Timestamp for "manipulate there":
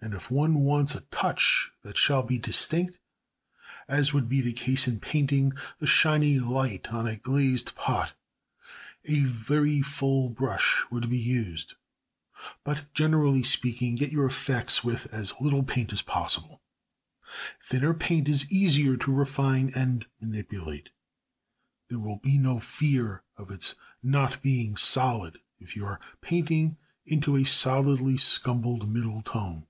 20.20-21.98